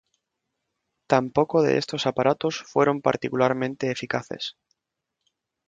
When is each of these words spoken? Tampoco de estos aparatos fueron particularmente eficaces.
Tampoco 1.05 1.61
de 1.61 1.77
estos 1.77 2.07
aparatos 2.07 2.57
fueron 2.63 3.01
particularmente 3.01 3.91
eficaces. 3.91 4.57